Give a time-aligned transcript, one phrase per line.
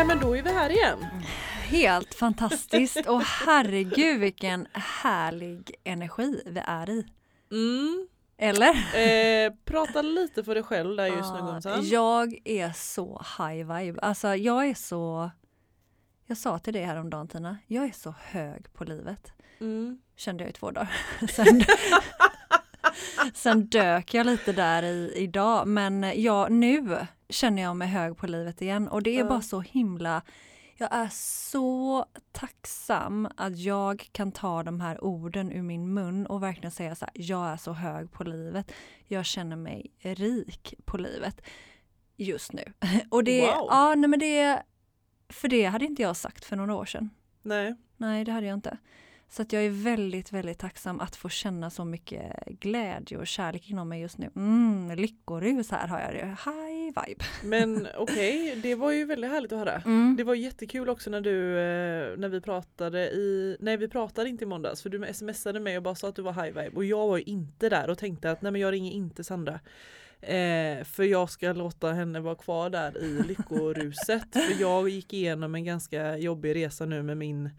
[0.00, 1.06] Nej men då är vi här igen.
[1.62, 7.06] Helt fantastiskt och herregud vilken härlig energi vi är i.
[7.50, 8.08] Mm.
[8.38, 8.70] Eller?
[8.70, 11.88] Eh, prata lite för dig själv där just nu Ja, Gumsan.
[11.88, 14.00] Jag är så high vibe.
[14.00, 15.30] Alltså jag är så...
[16.26, 19.32] Jag sa till dig häromdagen Tina, jag är så hög på livet.
[19.60, 19.98] Mm.
[20.16, 20.92] Kände jag i två dagar.
[21.32, 21.62] Sen,
[23.34, 25.66] sen dök jag lite där i, idag.
[25.68, 26.96] Men ja, nu
[27.28, 28.88] känner jag mig hög på livet igen.
[28.88, 30.22] Och det är bara så himla...
[30.76, 36.42] Jag är så tacksam att jag kan ta de här orden ur min mun och
[36.42, 38.72] verkligen säga så här, jag är så hög på livet.
[39.06, 41.40] Jag känner mig rik på livet
[42.16, 42.72] just nu.
[43.10, 43.66] Och det, Wow.
[43.70, 44.62] ja, nej men det,
[45.28, 47.10] för det hade inte jag sagt för några år sedan.
[47.42, 47.74] Nej.
[47.96, 48.78] Nej, det hade jag inte.
[49.32, 53.70] Så att jag är väldigt, väldigt tacksam att få känna så mycket glädje och kärlek
[53.70, 54.30] inom mig just nu.
[54.36, 56.26] Mm, lyckorus här har jag det.
[56.44, 57.24] High vibe.
[57.44, 59.82] Men okej, det var ju väldigt härligt att höra.
[59.86, 60.16] Mm.
[60.16, 64.44] Det var jättekul också när du, eh, när vi pratade i, nej vi pratade inte
[64.44, 66.84] i måndags för du smsade mig och bara sa att du var high vibe och
[66.84, 69.60] jag var ju inte där och tänkte att nej men jag ringer inte Sandra.
[70.20, 75.54] Eh, för jag ska låta henne vara kvar där i lyckoruset för jag gick igenom
[75.54, 77.50] en ganska jobbig resa nu med min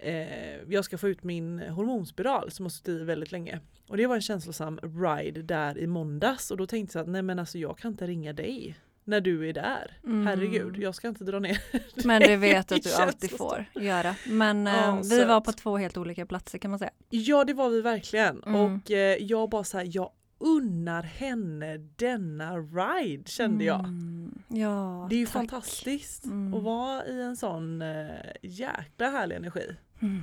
[0.00, 3.60] eh, jag ska få ut min hormonspiral som har suttit i väldigt länge.
[3.88, 7.22] Och det var en känslosam ride där i måndags och då tänkte jag att nej
[7.22, 9.98] men alltså jag kan inte ringa dig när du är där.
[10.04, 10.26] Mm.
[10.26, 11.60] Herregud, jag ska inte dra ner
[12.06, 14.14] Men det vet du att du alltid får göra.
[14.26, 15.28] Men Ja, eh, vi söt.
[15.28, 16.90] var på två helt olika platser kan man säga.
[17.10, 18.60] Ja det var vi verkligen Mm.
[18.60, 23.78] och eh, jag bara så här, jag unnar henne denna ride kände jag.
[23.80, 25.32] Mm, ja, Det är ju tack.
[25.32, 26.54] fantastiskt Mm.
[26.54, 28.06] att vara i en sån eh,
[28.42, 29.76] jäkla härlig energi.
[30.04, 30.22] Mm.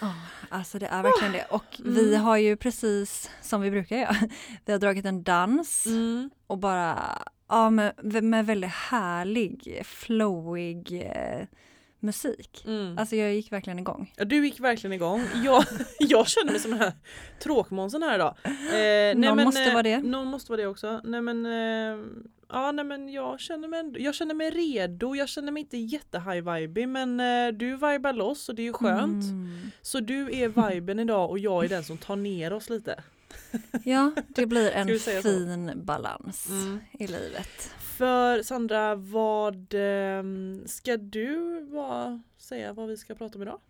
[0.00, 0.14] Ja,
[0.48, 1.44] alltså det är verkligen det.
[1.50, 1.94] Och Mm.
[1.94, 4.16] vi har ju precis som vi brukar göra,
[4.64, 5.86] vi har dragit en dans
[6.46, 7.18] och bara
[7.48, 7.92] ja, med,
[8.24, 11.46] med väldigt härlig, flowig eh,
[12.00, 12.64] musik.
[12.66, 12.98] Mm.
[12.98, 14.12] Alltså jag gick verkligen igång.
[14.16, 15.24] Ja, du gick verkligen igång.
[15.44, 15.64] Jag,
[15.98, 16.92] jag känner mig som den här
[17.42, 18.34] tråkmånsen här idag.
[18.44, 19.98] Eh, nej, Någon men, måste eh, vara det.
[19.98, 21.00] Någon måste vara det också.
[21.04, 22.04] Nej men, eh,
[22.48, 25.14] ja, nej, men jag, känner mig, jag känner mig redo.
[25.14, 28.64] Jag känner mig inte jätte high vibe men eh, du vibar loss och det är
[28.64, 29.24] ju skönt.
[29.24, 29.70] Mm.
[29.82, 33.02] Så du är viben idag och jag är den som tar ner oss lite.
[33.84, 35.10] Ja, det blir en så?
[35.10, 36.80] fin balans Mm.
[36.92, 37.70] i livet.
[37.98, 40.22] För Sandra, vad eh,
[40.66, 43.60] ska du bara säga vad vi ska prata om idag?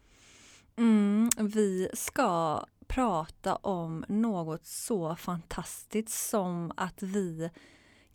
[0.77, 7.51] Mm, vi ska prata om något så fantastiskt som att vi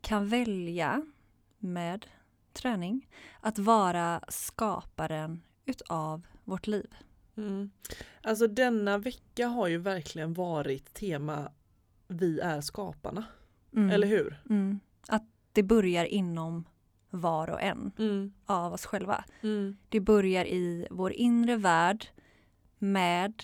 [0.04, 1.06] kan välja
[1.60, 2.06] med
[2.54, 3.10] träning
[3.40, 6.96] att vara skaparen utav vårt liv.
[7.38, 7.72] Mm.
[8.22, 11.52] Alltså denna vecka har ju verkligen varit tema
[12.08, 13.26] Vi är skaparna.
[13.76, 13.90] Mm.
[13.90, 14.42] Eller hur?
[14.50, 14.80] Mm.
[15.08, 16.66] Att det börjar inom
[17.10, 18.34] var och en Mm.
[18.46, 19.24] av oss själva.
[19.42, 19.78] Mm.
[19.90, 22.08] Det börjar i vår inre värld
[22.80, 23.44] med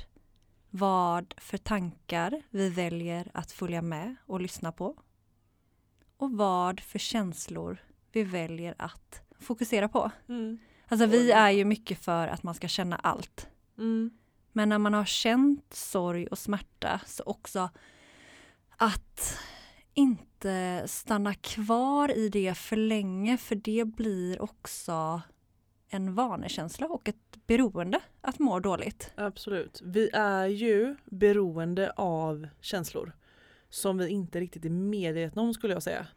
[0.70, 4.96] vad för tankar vi väljer att följa med och lyssna på.
[6.20, 7.78] Och vad för känslor
[8.12, 10.12] vi väljer att fokusera på.
[10.30, 10.60] Mm.
[10.88, 13.48] Alltså vi är ju mycket för att man ska känna allt.
[13.78, 14.12] Mm.
[14.52, 17.70] Men när man har känt sorg och smärta så också
[18.78, 19.40] att
[19.94, 25.22] inte stanna kvar i det för länge för det blir också
[25.90, 29.12] en vanekänsla och ett beroende att må dåligt.
[29.16, 29.82] Absolut.
[29.84, 33.14] Vi är ju beroende av känslor
[33.70, 36.08] som vi inte riktigt är medvetna om skulle jag säga.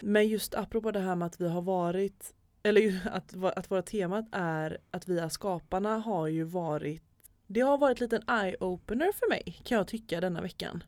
[0.00, 3.82] Men just apropå det här med att vi har varit, eller ju att, att våra
[3.82, 7.02] temat är att vi är skaparna har ju varit
[7.46, 10.84] det har varit lite en eye-opener för mig kan jag tycka denna veckan.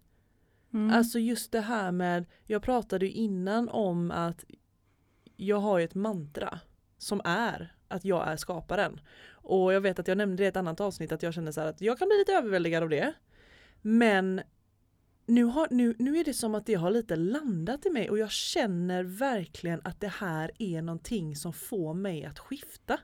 [0.75, 0.97] Mm.
[0.97, 4.45] Alltså just det här med, jag pratade ju innan om att
[5.37, 6.61] jag har ju ett mantra
[6.99, 9.01] som är att jag är skaparen.
[9.29, 11.61] Och jag vet att jag nämnde det i ett annat avsnitt att jag kände så
[11.61, 13.13] här att jag kan bli lite överväldigad av det.
[13.83, 14.41] Men
[15.27, 18.19] nu, har, nu, nu är det som att det har lite landat i mig och
[18.19, 23.01] jag känner verkligen att det här är någonting som får mig att skifta.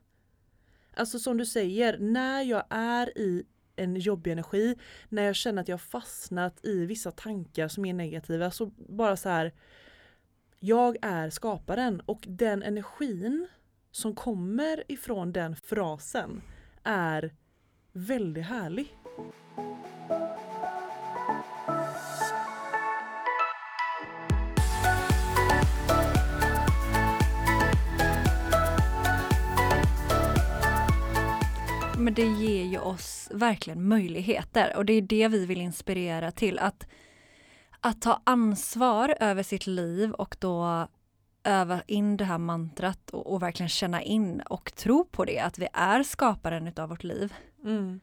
[0.95, 3.45] Alltså som du säger, när jag är i
[3.77, 4.77] en jobbig energi,
[5.09, 9.17] när jag känner att jag har fastnat i vissa tankar som är negativa så bara
[9.17, 9.53] så här
[10.61, 13.49] jag är skaparen och den energin
[13.91, 16.43] som kommer ifrån den frasen
[16.83, 17.35] är
[17.93, 18.97] väldigt härlig.
[32.03, 36.59] Men det ger ju oss verkligen möjligheter och det är det vi vill inspirera till.
[36.59, 36.87] Att,
[37.81, 40.89] att ta ansvar över sitt liv och då
[41.45, 45.59] öva in det här mantrat och, och, verkligen känna in och tro på det, att
[45.59, 47.35] vi är skaparen utav vårt liv.
[47.65, 48.01] Mm.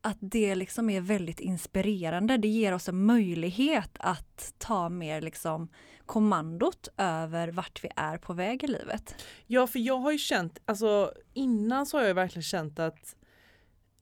[0.00, 2.36] Att det liksom är väldigt inspirerande.
[2.36, 5.68] Det ger oss en möjlighet att ta mer liksom
[6.06, 9.14] kommandot över vart vi är på väg i livet.
[9.46, 13.16] Ja, för jag har ju känt, alltså innan så har jag verkligen känt att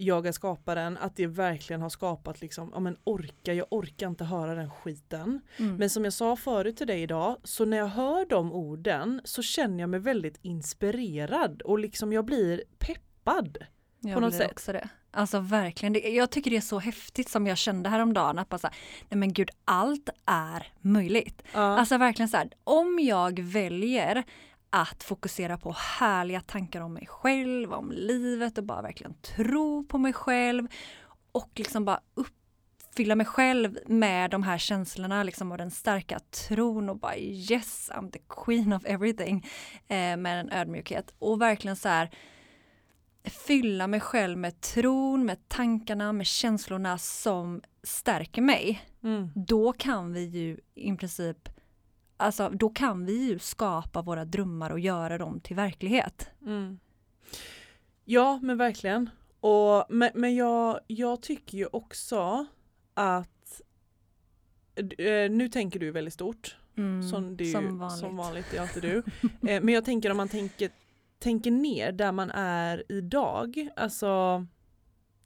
[0.01, 4.25] jag är skaparen, att det verkligen har skapat liksom, ja men orka, jag orkar inte
[4.25, 5.41] höra den skiten.
[5.57, 5.77] Mm.
[5.77, 9.43] Men som jag sa förut till dig idag, så när jag hör de orden så
[9.43, 13.59] känner jag mig väldigt inspirerad och liksom jag blir peppad.
[14.01, 14.51] Jag på något blir sätt.
[14.51, 14.89] också det.
[15.13, 18.59] Alltså verkligen, det, jag tycker det är så häftigt som jag kände häromdagen att bara
[18.59, 18.77] så här,
[19.09, 21.43] nej men gud allt är möjligt.
[21.53, 21.61] Ja.
[21.61, 24.25] Alltså verkligen så här, om jag väljer
[24.71, 29.99] att fokusera på härliga tankar om mig själv, om livet och bara verkligen tro på
[29.99, 30.69] mig själv
[31.33, 36.89] och liksom bara uppfylla mig själv med de här känslorna liksom och den starka tron
[36.89, 39.47] och bara yes, I'm the queen of everything
[39.89, 42.11] eh, med en ödmjukhet och verkligen så här
[43.25, 48.83] fylla mig själv med tron, med tankarna, med känslorna som stärker mig.
[49.03, 49.31] Mm.
[49.35, 51.49] Då kan vi ju i princip
[52.21, 56.29] Alltså då kan vi ju skapa våra drömmar och göra dem till verklighet.
[56.47, 56.79] Mm.
[58.05, 59.11] Ja men verkligen.
[59.41, 62.47] Och, men men jag, jag tycker ju också
[62.95, 63.61] att
[64.99, 66.57] eh, nu tänker du väldigt stort.
[66.77, 67.99] Mm, Som, ju, som vanligt.
[68.01, 69.03] som vanligt, det är alltid du.
[69.49, 70.71] Eh, men jag tänker om man tänker,
[71.19, 73.69] tänker ner där man är idag.
[73.77, 74.47] Alltså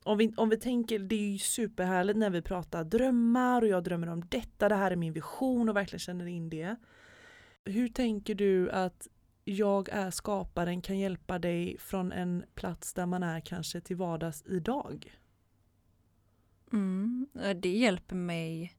[0.05, 3.85] om vi, om vi tänker, det är ju superhärligt när vi pratar drömmar och jag
[3.85, 6.77] drömmer om detta, det här är min vision och verkligen känner in det.
[7.65, 9.09] Hur tänker du att
[9.45, 14.43] jag är skaparen kan hjälpa dig från en plats där man är kanske till vardags
[14.47, 15.19] idag?
[16.73, 17.27] Mm,
[17.63, 18.75] det hjälper mig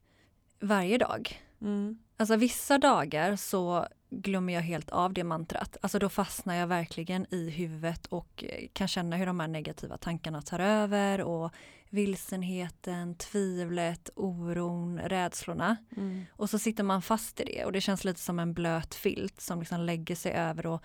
[0.59, 1.41] varje dag.
[1.61, 1.99] Mm.
[2.17, 5.77] Alltså vissa dagar så glömmer jag helt av det mantrat.
[5.81, 9.97] Alltså då fastnar jag verkligen i huvudet och eh, kan känna hur de här negativa
[9.97, 11.51] tankarna tar över och
[11.89, 15.77] vilsenheten, tvivlet, oron, rädslorna.
[15.97, 16.25] Mm.
[16.31, 19.41] Och så sitter man fast i det och det känns lite som en blöt filt
[19.41, 20.83] som liksom lägger sig över och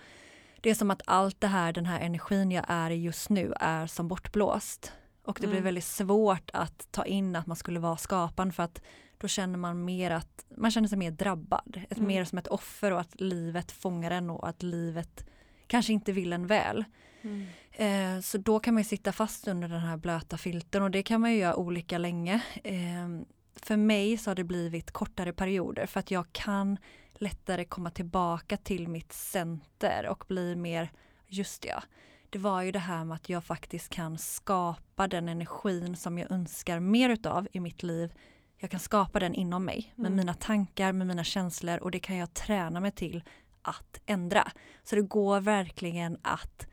[0.61, 3.53] det är som att allt det här, den här energin jag är i just nu
[3.59, 4.93] är som bortblåst.
[5.23, 5.63] Och det blir Mm.
[5.63, 8.81] väldigt svårt att ta in att man skulle vara skaparen för att
[9.17, 11.81] då känner man mer att man känner sig mer drabbad.
[11.89, 12.07] Ett, Mm.
[12.07, 15.25] Mer som ett offer och att livet fångar en och att livet
[15.67, 16.85] kanske inte vill en väl.
[17.21, 17.47] Mm.
[17.71, 21.21] Eh, så då kan man sitta fast under den här blöta filten och det kan
[21.21, 22.41] man ju göra olika länge.
[22.63, 23.07] Eh,
[23.55, 26.77] för mig så har det blivit kortare perioder för att jag kan
[27.13, 30.91] lättare komma tillbaka till mitt center och bli mer,
[31.27, 31.83] just ja,
[32.31, 36.31] det var ju det här med att jag faktiskt kan skapa den energin som jag
[36.31, 38.13] önskar mer utav i mitt liv.
[38.57, 40.17] Jag kan skapa den inom mig med Mm.
[40.17, 43.23] mina tankar, med mina känslor och det kan jag träna mig till
[43.61, 44.51] att ändra.
[44.83, 46.67] Så det går verkligen att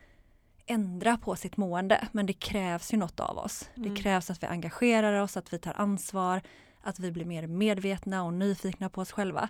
[0.65, 3.69] ändra på sitt mående men det krävs ju något av oss.
[3.75, 3.89] Mm.
[3.89, 6.41] Det krävs att vi engagerar oss, att vi tar ansvar,
[6.81, 9.49] att vi blir mer medvetna och nyfikna på oss själva.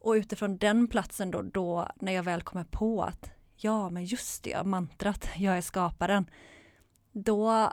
[0.00, 4.42] Och utifrån den platsen då, då när jag väl kommer på att ja men just
[4.42, 6.30] det, mantrat, jag är skaparen.
[7.12, 7.72] Då,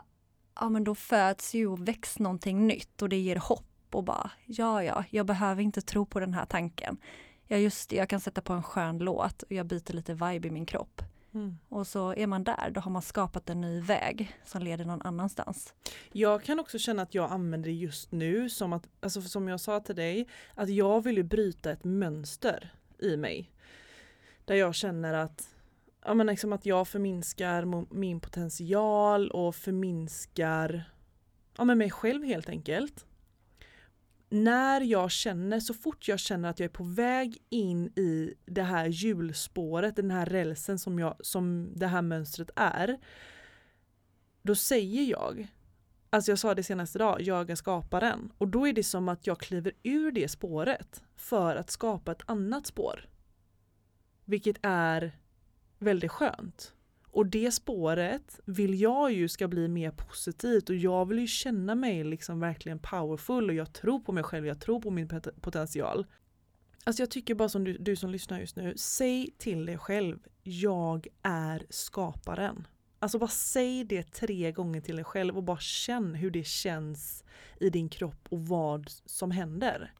[0.60, 4.30] ja, men då föds ju och väcks någonting nytt och det ger hopp och bara
[4.46, 6.96] ja ja, jag behöver inte tro på den här tanken.
[7.46, 10.48] Ja just det, jag kan sätta på en skön låt och jag byter lite vibe
[10.48, 11.02] i min kropp.
[11.34, 11.58] Mm.
[11.68, 15.02] Och så är man där, då har man skapat en ny väg som leder någon
[15.02, 15.74] annanstans.
[16.12, 19.60] Jag kan också känna att jag använder det just nu som att, alltså som jag
[19.60, 23.52] sa till dig, att jag vill ju bryta ett mönster i mig.
[24.44, 25.48] Där jag känner att,
[26.04, 30.92] ja men liksom att jag förminskar min potential och förminskar
[31.56, 33.06] ja men mig själv helt enkelt.
[34.30, 38.62] När jag känner, så fort jag känner att jag är på väg in i det
[38.62, 42.98] här hjulspåret, den här rälsen som, jag, som det här mönstret är,
[44.42, 45.48] då säger jag
[46.10, 48.32] Alltså jag sa det senaste idag, jag är skaparen.
[48.38, 52.22] Och då är det som att jag kliver ur det spåret för att skapa ett
[52.26, 53.08] annat spår.
[54.24, 55.18] Vilket är
[55.78, 56.72] väldigt skönt.
[57.10, 61.74] Och det spåret vill jag ju ska bli mer positivt och jag vill ju känna
[61.74, 65.40] mig liksom verkligen powerful och jag tror på mig själv, jag tror på min pot-
[65.40, 66.06] potential.
[66.84, 70.18] Alltså jag tycker bara som du, du som lyssnar just nu, säg till dig själv,
[70.42, 72.66] jag är skaparen.
[72.98, 77.24] Alltså bara säg det tre gånger till dig själv och bara känn hur det känns
[77.60, 79.92] i din kropp och vad som händer.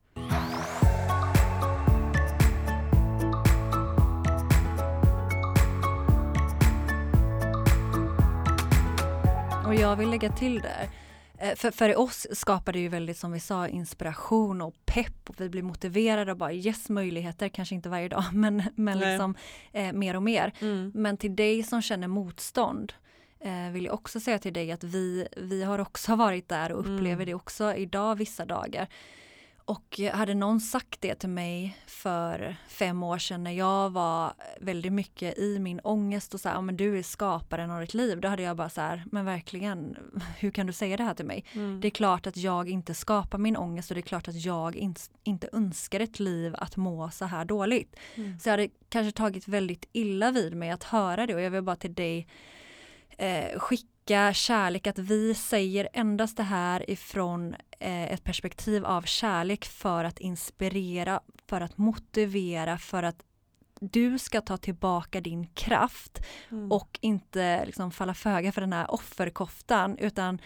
[9.89, 10.89] Jag vill lägga till där,
[11.39, 15.41] eh, för, för oss skapar det ju väldigt som vi sa inspiration och pepp och
[15.41, 19.35] vi blir motiverade och bara yes möjligheter, kanske inte varje dag men, men liksom
[19.73, 20.53] eh, mer och mer.
[20.61, 20.93] Mm.
[20.95, 22.93] Men till dig som känner motstånd
[23.41, 26.81] eh, vill jag också säga till dig att vi, vi har också varit där och
[26.81, 27.27] upplever mm.
[27.27, 28.89] det också idag vissa dagar.
[29.69, 34.93] Och hade någon sagt det till mig för fem år sedan när jag var väldigt
[34.93, 38.21] mycket i min ångest och så här, men du är skaparen av ditt liv.
[38.21, 39.97] Då hade jag bara så här, men verkligen,
[40.39, 41.45] hur kan du säga det här till mig?
[41.53, 41.81] Mm.
[41.81, 44.77] Det är klart att jag inte skapar min ångest och det är klart att jag
[44.77, 44.95] in,
[45.25, 47.97] inte önskar ett liv att må så här dåligt.
[48.15, 48.39] Mm.
[48.39, 51.63] Så jag hade kanske tagit väldigt illa vid mig att höra det och jag vill
[51.63, 52.27] bara till dig
[53.19, 53.98] eh, skicka
[54.33, 60.19] kärlek, att vi säger endast det här ifrån eh, ett perspektiv av kärlek för att
[60.19, 63.25] inspirera, för att motivera, för att
[63.81, 66.73] du ska ta tillbaka din kraft mm.
[66.73, 70.41] och inte liksom falla föga för den här offerkoftan utan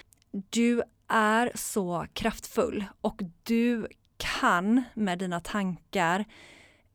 [0.51, 6.25] du är så kraftfull och du kan med dina tankar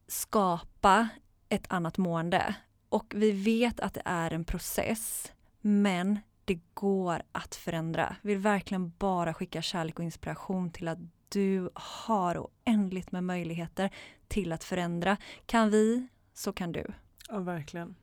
[0.07, 1.07] skapa
[1.49, 2.55] ett annat mående.
[2.89, 5.31] Och vi vet att det är en process
[5.61, 8.15] men det går att förändra.
[8.21, 10.99] Vill verkligen bara skicka kärlek och inspiration till att
[11.29, 13.89] du har oändligt med möjligheter
[14.27, 15.17] till att förändra.
[15.45, 16.85] Kan vi så kan du.
[17.29, 17.95] Ja verkligen.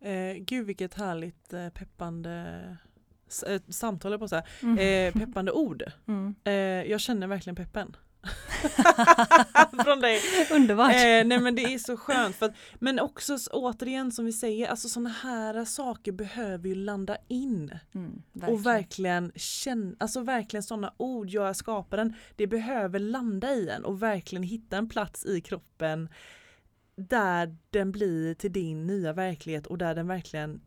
[0.00, 2.76] Eh, gud vilket härligt eh, peppande
[3.46, 4.48] eh, samtal på så här.
[4.62, 4.78] Mm.
[4.78, 5.82] Eh, peppande ord.
[6.06, 6.34] Mm.
[6.44, 6.52] Eh,
[6.90, 7.96] jag känner verkligen peppen.
[9.84, 10.20] Från dig.
[10.52, 10.94] Underbart.
[10.94, 12.36] Eh, nej men det är så skönt.
[12.36, 17.16] För att, men också återigen som vi säger, alltså sådana här saker behöver ju landa
[17.28, 17.78] in.
[17.94, 18.54] Mm, verkligen.
[18.54, 23.84] Och verkligen känna, alltså verkligen sådana ord, jag är skaparen, det behöver landa i en
[23.84, 26.08] och verkligen hitta en plats i kroppen
[26.96, 30.60] där den blir till din nya verklighet och där den verkligen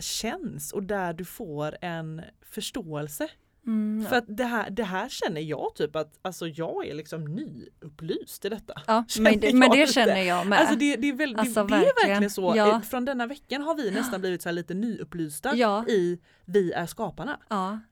[0.00, 3.28] känns och där du får en förståelse
[3.66, 4.06] Mm.
[4.08, 8.44] För att det här, det här känner jag typ att alltså jag är liksom nyupplyst
[8.44, 8.82] i detta.
[8.86, 10.60] Ja, men, det, men det känner jag med.
[10.60, 12.52] Alltså det, det, är, väl, alltså det, det är verkligen så.
[12.56, 12.80] Ja.
[12.80, 15.88] Från denna veckan har vi nästan blivit så lite nyupplysta ja.
[15.88, 17.40] i vi är skaparna.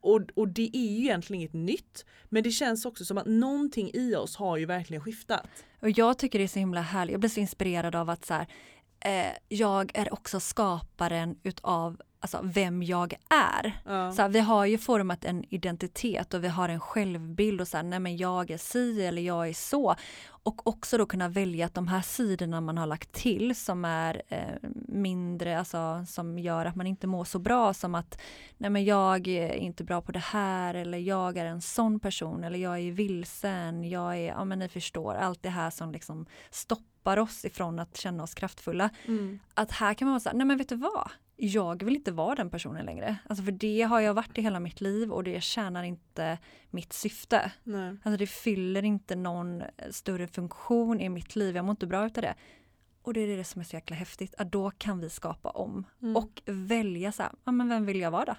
[0.01, 2.05] Och, och det är ju egentligen inget nytt.
[2.29, 5.47] Men det känns också som att någonting i oss har ju verkligen skiftat.
[5.81, 7.13] Och jag tycker det är så himla härligt.
[7.13, 8.47] Jag blir så inspirerad av att så här,
[9.01, 13.81] eh, jag är också skaparen utav alltså, vem jag är.
[13.85, 14.13] Ja.
[14.13, 17.77] Så här, vi har ju format en identitet och vi har en självbild och så
[17.77, 19.95] här, nej men jag är si eller jag är så.
[20.27, 24.23] Och också då kunna välja att de här sidorna man har lagt till som är
[24.29, 28.21] eh, mindre, alltså som gör att man inte mår så bra som att
[28.59, 32.45] nej men jag är inte bra på det här eller jag är en sån person
[32.45, 36.27] eller jag är vilsen, jag är, ja men ni förstår, allt det här som liksom
[36.51, 38.91] stoppar oss ifrån att känna oss kraftfulla.
[39.07, 39.39] Mm.
[39.55, 41.11] Att här kan man vara så här, nej men vet du vad?
[41.37, 43.17] Jag vill inte vara den personen längre.
[43.29, 46.39] Alltså för det har jag varit i hela mitt liv och det tjänar inte
[46.71, 47.53] mitt syfte.
[47.63, 47.97] Nej.
[48.03, 52.23] Alltså det fyller inte någon större funktion i mitt liv, jag mår inte bra utav
[52.23, 52.35] det.
[53.03, 55.87] Och det är det som är så jäkla häftigt, att då kan vi skapa om
[56.03, 56.17] mm.
[56.17, 58.37] och välja så här, ja men vem vill jag vara då?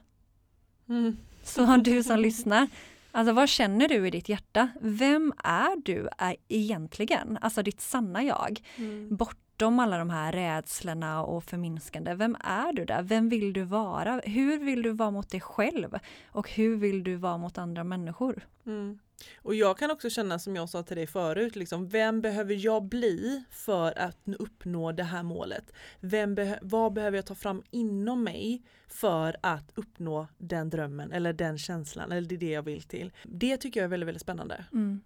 [0.93, 1.17] Mm.
[1.43, 2.67] Så du som lyssnar,
[3.11, 4.69] alltså vad känner du i ditt hjärta?
[4.81, 7.37] Vem är du är egentligen?
[7.41, 8.61] Alltså ditt sanna jag.
[8.77, 9.15] Mm.
[9.15, 12.13] Bort bortom alla de här rädslorna och förminskande.
[12.15, 13.03] Vem är du där?
[13.03, 14.21] Vem vill du vara?
[14.23, 15.97] Hur vill du vara mot dig själv?
[16.31, 18.47] Och hur vill du vara mot andra människor?
[18.65, 18.99] Mm.
[19.37, 22.83] Och jag kan också känna som jag sa till dig förut, liksom, vem behöver jag
[22.83, 25.71] bli för att uppnå det här målet?
[25.99, 31.33] Vem be vad behöver jag ta fram inom mig för att uppnå den drömmen eller
[31.33, 33.11] den känslan eller det är det jag vill till?
[33.23, 34.65] Det tycker jag är väldigt, väldigt spännande.
[34.73, 35.01] Mm.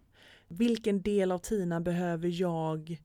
[0.47, 2.99] Vilken del av Tina behöver jag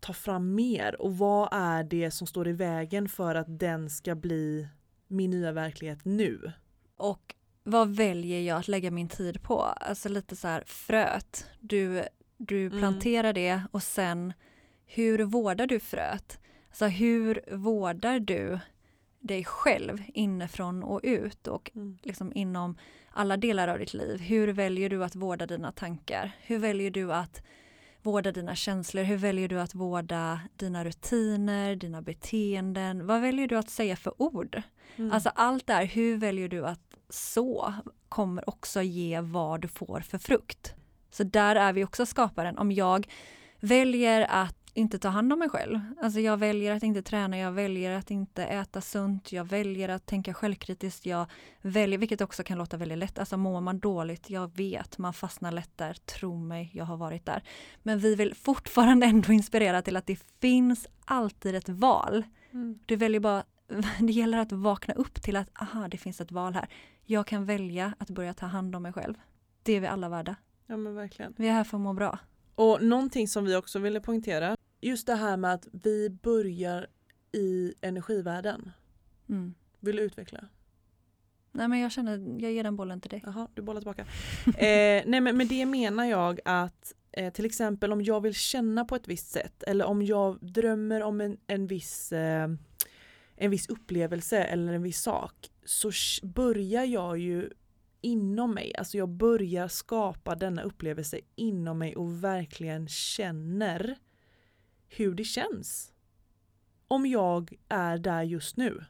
[0.00, 4.14] ta fram mer och vad är det som står i vägen för att den ska
[4.14, 4.68] bli
[5.08, 6.52] min nya verklighet nu?
[6.96, 7.34] Och
[7.64, 9.60] vad väljer jag att lägga min tid på?
[9.62, 11.46] Alltså lite så här fröet.
[11.60, 12.02] Du,
[12.36, 12.78] du mm.
[12.78, 13.34] planterar mm.
[13.34, 14.32] det och sen
[14.86, 16.40] hur vårdar du fröet?
[16.68, 18.58] Alltså hur vårdar du
[19.20, 21.98] dig själv inifrån och ut och mm.
[22.02, 22.78] liksom inom
[23.10, 24.20] alla delar av ditt liv.
[24.20, 26.32] Hur väljer du att vårda dina tankar?
[26.40, 27.42] Hur väljer du att
[28.06, 29.02] vårda dina känslor?
[29.02, 33.06] Hur väljer du att vårda dina rutiner, dina beteenden?
[33.06, 34.62] Vad väljer du att säga för ord?
[34.96, 35.12] Mm.
[35.12, 37.74] Alltså allt det här, hur väljer du att så
[38.08, 40.74] kommer också ge vad du får för frukt.
[41.10, 42.58] Så där är vi också skaparen.
[42.58, 43.08] Om jag
[43.60, 45.80] väljer att inte ta hand om mig själv.
[46.02, 50.06] Alltså jag väljer att inte träna, jag väljer att inte äta sunt, jag väljer att
[50.06, 51.26] tänka självkritiskt, jag
[51.62, 55.52] väljer, vilket också kan låta väldigt lätt, alltså mår man dåligt, jag vet, man fastnar
[55.52, 57.42] lätt där, tro mig, jag har varit där.
[57.82, 62.24] Men vi vill fortfarande ändå inspirera till att det finns alltid ett val.
[62.52, 62.78] Mm.
[62.86, 63.44] Du väljer bara,
[64.00, 66.68] det gäller att vakna upp till att, aha, det finns ett val här.
[67.04, 69.14] Jag kan välja att börja ta hand om mig själv.
[69.62, 70.36] Det är vi alla värda.
[70.66, 71.34] Ja men verkligen.
[71.36, 72.18] Vi är här för att må bra.
[72.56, 74.55] Och någonting som vi också ville poängtera,
[74.86, 76.86] just det här med att vi börjar
[77.32, 78.72] i energivärlden.
[79.28, 79.54] Mm.
[79.80, 80.48] Vill du utveckla?
[81.52, 83.22] Nej men jag känner, jag ger den bollen till dig.
[83.26, 84.02] Jaha, du bollar tillbaka.
[84.46, 88.84] eh, nej men med det menar jag att eh, till exempel om jag vill känna
[88.84, 92.48] på ett visst sätt eller om jag drömmer om en, en, viss, eh,
[93.36, 95.90] en viss upplevelse eller en viss sak så
[96.22, 97.50] börjar jag ju
[98.00, 103.96] inom mig, alltså jag börjar skapa denna upplevelse inom mig och verkligen känner
[104.88, 105.92] hur det känns.
[106.88, 108.84] Om jag är där just nu.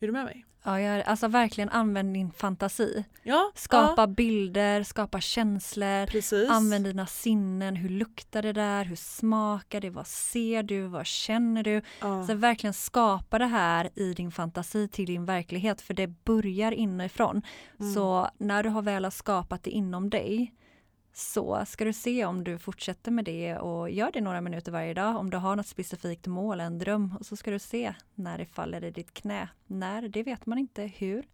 [0.00, 0.44] Är du med mig?
[0.62, 3.04] Ja, jag, alltså verkligen använd din fantasi.
[3.22, 6.06] Ja, Skapa ja, bilder, skapa känslor.
[6.06, 6.50] precis.
[6.50, 7.76] Använd dina sinnen.
[7.76, 8.84] Hur luktar det där?
[8.84, 9.90] Hur smakar det?
[9.90, 10.82] Vad ser du?
[10.86, 11.82] Vad känner du?
[12.00, 12.26] Ja.
[12.26, 17.42] Så verkligen skapa det här i din fantasi till din verklighet för det börjar inifrån.
[17.80, 17.94] Mm.
[17.94, 20.54] Så när du har väl har skapat det inom dig
[21.12, 24.94] så ska du se om du fortsätter med det och gör det några minuter varje
[24.94, 25.16] dag.
[25.16, 28.46] Om du har något specifikt mål, en dröm och så ska du se när det
[28.46, 29.48] faller i ditt knä.
[29.66, 30.82] När, det vet man inte.
[30.82, 31.28] Hur?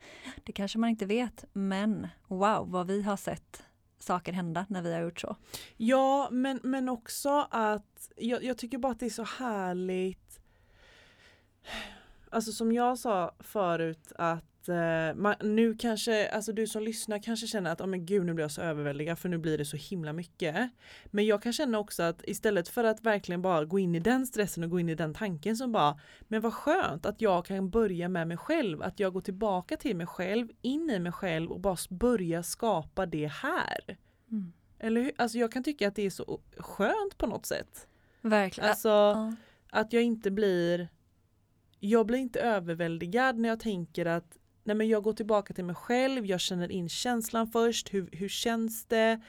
[0.45, 1.45] Det kanske man inte vet.
[1.52, 3.62] Men wow, vad vi har sett
[3.99, 5.37] saker hända när vi har gjort så.
[5.76, 10.40] Ja, men, men också att jag, jag tycker bara att det är så härligt.
[12.30, 17.47] Alltså som jag sa förut att eh, man, nu kanske, alltså du som lyssnar kanske
[17.47, 19.77] känner att oh, men gud nu blir jag så överväldigad för nu blir det så
[19.77, 20.71] himla mycket.
[21.07, 24.26] Men jag kan känna också att istället för att verkligen bara gå in i den
[24.26, 27.71] stressen och gå in i den tanken som bara men vad skönt att jag kan
[27.71, 31.50] börja med mig själv, att jag går tillbaka till mig själv, in i mig själv
[31.52, 33.97] och bara börja skapa det här.
[34.31, 34.52] Mm.
[34.79, 35.13] Eller hur?
[35.17, 37.89] Alltså jag kan tycka att det är så skönt på något sätt.
[38.21, 38.71] Verkligen.
[38.71, 39.35] Alltså Ja.
[39.71, 40.89] att jag inte blir
[41.81, 45.75] Jag blir inte överväldigad när jag tänker att Nej men jag går tillbaka till mig
[45.75, 49.21] själv, jag känner in känslan först, hur, hur känns det?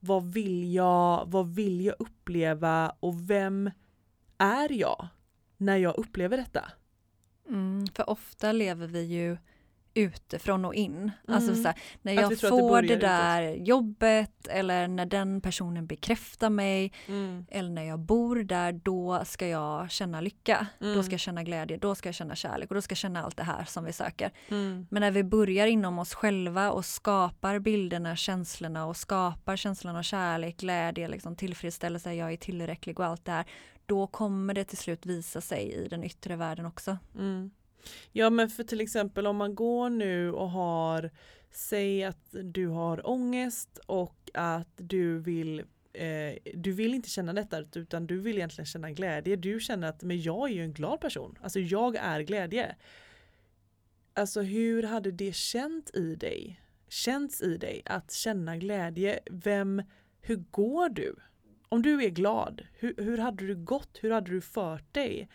[0.00, 1.24] Vad vill jag?
[1.26, 2.96] Vad vill jag uppleva?
[3.00, 3.70] Och vem
[4.38, 5.08] är jag?
[5.56, 6.72] När jag upplever detta?
[7.48, 9.36] Mm, för ofta lever vi ju
[9.94, 11.10] utifrån och in.
[11.28, 11.62] Alltså Mm.
[11.62, 13.00] så här, när jag det får det utåt.
[13.00, 16.92] där jobbet eller när den personen bekräftar mig
[17.50, 20.66] eller när jag bor där, då ska jag känna lycka.
[20.78, 21.02] Då Mm.
[21.02, 23.36] ska jag känna glädje, då ska jag känna kärlek och då ska jag känna allt
[23.36, 24.30] det här som vi söker.
[24.48, 24.86] Mm.
[24.90, 30.02] Men när vi börjar inom oss själva och skapar bilderna, känslorna och skapar känslan av
[30.02, 33.44] kärlek, glädje, liksom tillfredsställelse, jag är tillräcklig och allt det här.
[33.86, 36.98] Då kommer det till slut visa sig i den yttre världen också.
[38.12, 41.10] Ja men för till exempel om man går nu och har
[41.54, 47.64] Säg att du har ångest och att du vill eh, Du vill inte känna detta
[47.74, 49.36] utan du vill egentligen känna glädje.
[49.36, 51.38] Du känner att men jag är ju en glad person.
[51.42, 52.76] Alltså jag är glädje.
[54.14, 56.60] Alltså hur hade det känt i dig?
[56.88, 59.20] Känts i dig att känna glädje?
[59.30, 59.82] Vem,
[60.20, 61.16] hur går du?
[61.68, 63.98] Om du är glad, hur, hur hade du gått?
[64.00, 65.28] Hur hade du fört dig?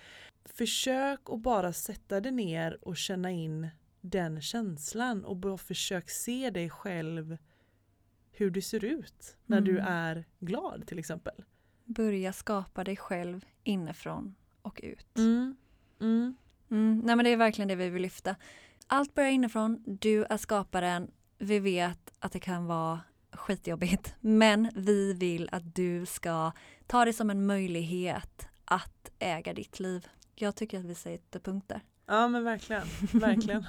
[0.54, 3.68] Försök att bara sätta dig ner och känna in
[4.02, 7.38] den känslan och bara försök se dig själv
[8.32, 9.86] hur du ser ut när du Mm.
[9.88, 11.44] är glad till exempel.
[11.86, 15.18] Börja skapa dig själv inifrån och ut.
[15.18, 15.58] Mm.
[16.02, 16.36] Mm.
[16.70, 18.36] Mm, nej men det är verkligen det vi vill lyfta.
[18.88, 23.00] Allt börjar inifrån, du är skaparen, vi vet att det kan vara
[23.32, 26.52] skitjobbigt men vi vill att du ska
[26.88, 30.08] ta det som en möjlighet att äga ditt liv.
[30.40, 31.82] Jag tycker att vi sätter punkt där.
[32.06, 33.66] Ja men verkligen, verkligen.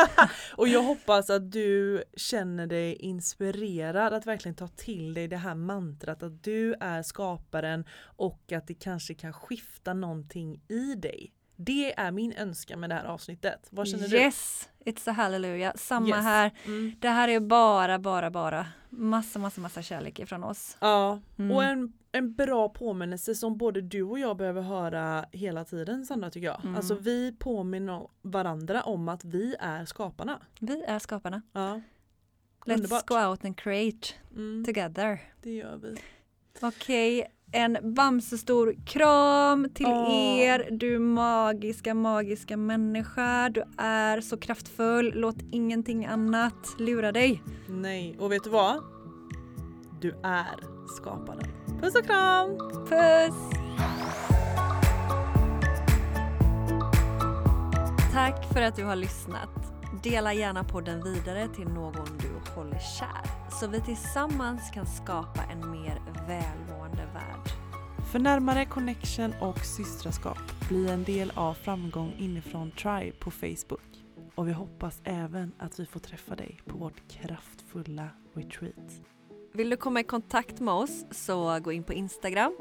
[0.56, 5.54] och jag hoppas att du känner dig inspirerad att verkligen ta till dig det här
[5.54, 11.32] mantrat att du är skaparen och att det kanske kan skifta någonting i dig.
[11.60, 13.68] Det är min önskan med det här avsnittet.
[13.70, 15.72] Vad känner yes, it's a hallelujah.
[15.76, 16.16] Samma Yes.
[16.16, 16.50] här.
[16.64, 16.72] du?
[16.72, 16.92] Mm.
[17.00, 20.76] Det här är bara, bara, bara massa, massa, massa kärlek ifrån oss.
[20.80, 21.56] Ja, Mm.
[21.56, 26.30] och en, en bra påminnelse som både du och jag behöver höra hela tiden Sandra
[26.30, 26.60] tycker jag.
[26.64, 26.76] Mm.
[26.76, 30.40] Alltså vi påminner varandra om att vi är skaparna.
[30.60, 31.42] Vi är skaparna.
[31.52, 31.80] Ja.
[32.66, 33.06] Let's Underbart.
[33.06, 35.20] go out and create Mm, together.
[35.42, 35.96] det gör vi.
[36.60, 40.40] Okej, en bamsestor kram till Åh.
[40.40, 40.68] er.
[40.70, 43.48] Du magiska, magiska människa.
[43.48, 45.12] Du är så kraftfull.
[45.14, 47.42] Låt ingenting annat lura dig.
[47.68, 48.82] Nej, och vet du vad?
[50.00, 50.56] Du är
[50.96, 51.48] skaparen.
[51.80, 52.58] Puss och kram!
[52.88, 53.58] Puss!
[58.12, 59.67] Tack för att du har lyssnat.
[60.10, 65.70] Dela gärna podden vidare till någon du håller kär så vi tillsammans kan skapa en
[65.70, 67.50] mer välmående värld.
[68.12, 74.04] För närmare connection och systraskap, bli en del av Framgång inifrån Tribe på Facebook.
[74.34, 78.92] Och vi hoppas även att vi får träffa dig på vårt kraftfulla retreat.
[79.52, 82.56] Vill du komma i kontakt med oss så gå in på Instagram,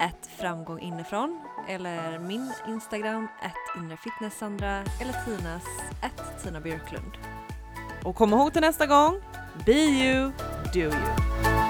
[0.00, 5.64] ett framgång inifrån eller min Instagram, ett inrefitnesssandra eller Tinas,
[6.02, 7.12] ett Tina Björklund.
[8.04, 9.20] Och kom ihåg till nästa gång,
[9.66, 10.32] be you,
[10.72, 11.65] do you.